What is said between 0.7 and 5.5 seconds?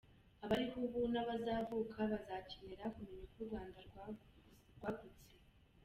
ubu n’abazavuka bazakenera kumenya uko u Rwanda rwagutse.